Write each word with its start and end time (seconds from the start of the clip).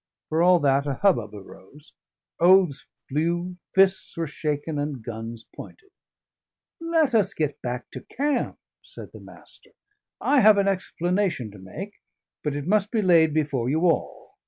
For 0.29 0.41
all 0.41 0.59
that, 0.61 0.87
a 0.87 0.95
hubbub 0.95 1.35
arose; 1.35 1.93
oaths 2.39 2.87
flew, 3.07 3.57
fists 3.75 4.17
were 4.17 4.25
shaken, 4.25 4.79
and 4.79 5.03
guns 5.03 5.43
pointed. 5.55 5.91
"Let 6.79 7.13
us 7.13 7.35
get 7.35 7.61
back 7.61 7.91
to 7.91 8.01
camp," 8.05 8.57
said 8.81 9.09
the 9.13 9.19
Master. 9.21 9.69
"I 10.19 10.39
have 10.39 10.57
an 10.57 10.67
explanation 10.67 11.51
to 11.51 11.59
make, 11.59 11.93
but 12.43 12.55
it 12.55 12.65
must 12.65 12.89
be 12.89 13.03
laid 13.03 13.31
before 13.31 13.69
you 13.69 13.81
all. 13.81 14.33